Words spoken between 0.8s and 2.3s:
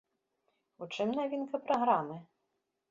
У чым навінка праграмы?